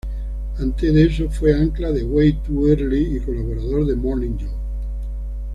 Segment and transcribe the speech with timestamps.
[0.57, 4.49] Antes de eso fue ancla de Way Too Early y colaborador de Morning Joe.